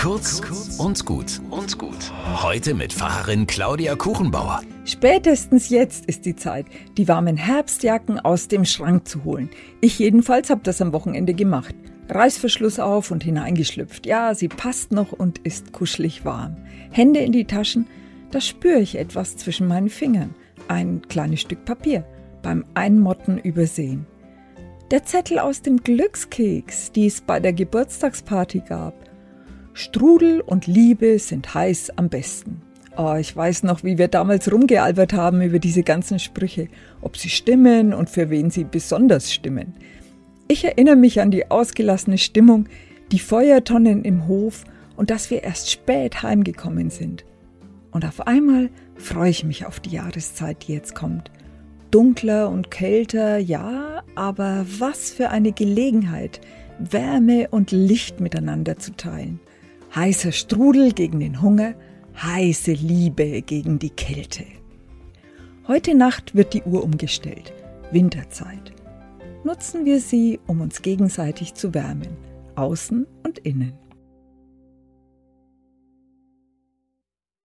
Kurz 0.00 0.40
und 0.78 1.04
gut 1.04 1.42
und 1.50 1.76
gut. 1.76 2.10
Heute 2.42 2.72
mit 2.72 2.90
Pfarrerin 2.90 3.46
Claudia 3.46 3.96
Kuchenbauer. 3.96 4.62
Spätestens 4.86 5.68
jetzt 5.68 6.06
ist 6.06 6.24
die 6.24 6.34
Zeit, 6.34 6.64
die 6.96 7.06
warmen 7.06 7.36
Herbstjacken 7.36 8.18
aus 8.18 8.48
dem 8.48 8.64
Schrank 8.64 9.06
zu 9.06 9.24
holen. 9.24 9.50
Ich 9.82 9.98
jedenfalls 9.98 10.48
habe 10.48 10.62
das 10.64 10.80
am 10.80 10.94
Wochenende 10.94 11.34
gemacht. 11.34 11.74
Reißverschluss 12.08 12.78
auf 12.78 13.10
und 13.10 13.22
hineingeschlüpft. 13.24 14.06
Ja, 14.06 14.34
sie 14.34 14.48
passt 14.48 14.90
noch 14.90 15.12
und 15.12 15.36
ist 15.40 15.74
kuschelig 15.74 16.24
warm. 16.24 16.56
Hände 16.90 17.20
in 17.20 17.32
die 17.32 17.44
Taschen, 17.44 17.86
da 18.30 18.40
spüre 18.40 18.80
ich 18.80 18.96
etwas 18.96 19.36
zwischen 19.36 19.68
meinen 19.68 19.90
Fingern. 19.90 20.34
Ein 20.68 21.02
kleines 21.10 21.42
Stück 21.42 21.66
Papier. 21.66 22.06
Beim 22.40 22.64
Einmotten 22.72 23.36
übersehen. 23.36 24.06
Der 24.90 25.04
Zettel 25.04 25.38
aus 25.38 25.60
dem 25.60 25.82
Glückskeks, 25.82 26.90
die 26.90 27.06
es 27.06 27.20
bei 27.20 27.38
der 27.38 27.52
Geburtstagsparty 27.52 28.60
gab. 28.60 29.09
Strudel 29.72 30.40
und 30.40 30.66
Liebe 30.66 31.18
sind 31.18 31.54
heiß 31.54 31.90
am 31.96 32.08
besten. 32.08 32.62
Oh, 32.96 33.14
ich 33.14 33.34
weiß 33.34 33.62
noch, 33.62 33.84
wie 33.84 33.98
wir 33.98 34.08
damals 34.08 34.50
rumgealbert 34.50 35.12
haben 35.12 35.40
über 35.42 35.58
diese 35.58 35.82
ganzen 35.82 36.18
Sprüche, 36.18 36.68
ob 37.00 37.16
sie 37.16 37.30
stimmen 37.30 37.94
und 37.94 38.10
für 38.10 38.30
wen 38.30 38.50
sie 38.50 38.64
besonders 38.64 39.32
stimmen. 39.32 39.74
Ich 40.48 40.64
erinnere 40.64 40.96
mich 40.96 41.20
an 41.20 41.30
die 41.30 41.50
ausgelassene 41.50 42.18
Stimmung, 42.18 42.68
die 43.12 43.20
Feuertonnen 43.20 44.04
im 44.04 44.26
Hof 44.26 44.64
und 44.96 45.10
dass 45.10 45.30
wir 45.30 45.44
erst 45.44 45.70
spät 45.70 46.22
heimgekommen 46.22 46.90
sind. 46.90 47.24
Und 47.92 48.04
auf 48.04 48.26
einmal 48.26 48.70
freue 48.96 49.30
ich 49.30 49.44
mich 49.44 49.64
auf 49.64 49.80
die 49.80 49.90
Jahreszeit, 49.90 50.66
die 50.66 50.74
jetzt 50.74 50.94
kommt. 50.94 51.30
Dunkler 51.90 52.50
und 52.50 52.70
kälter, 52.70 53.38
ja, 53.38 54.02
aber 54.14 54.66
was 54.78 55.10
für 55.10 55.30
eine 55.30 55.52
Gelegenheit, 55.52 56.40
Wärme 56.78 57.48
und 57.50 57.72
Licht 57.72 58.20
miteinander 58.20 58.78
zu 58.78 58.96
teilen. 58.96 59.40
Heißer 59.94 60.30
Strudel 60.30 60.92
gegen 60.92 61.18
den 61.18 61.42
Hunger, 61.42 61.74
heiße 62.22 62.72
Liebe 62.72 63.42
gegen 63.42 63.80
die 63.80 63.90
Kälte. 63.90 64.44
Heute 65.66 65.96
Nacht 65.96 66.36
wird 66.36 66.54
die 66.54 66.62
Uhr 66.62 66.84
umgestellt. 66.84 67.52
Winterzeit. 67.90 68.72
Nutzen 69.42 69.84
wir 69.84 70.00
sie, 70.00 70.38
um 70.46 70.60
uns 70.60 70.82
gegenseitig 70.82 71.54
zu 71.54 71.74
wärmen, 71.74 72.16
außen 72.54 73.04
und 73.24 73.38
innen. 73.40 73.72